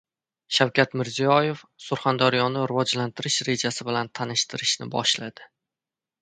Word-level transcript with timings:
Shavkat 0.59 0.95
Mirziyoyev 1.01 1.61
Surxondaryoni 1.87 2.63
rivojlantirish 2.71 3.37
rejasi 3.51 3.87
bilan 3.91 4.11
tanishtirishni 4.21 4.89
boshladi 4.97 5.49